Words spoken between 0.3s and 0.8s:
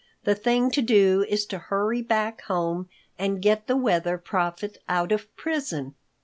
thing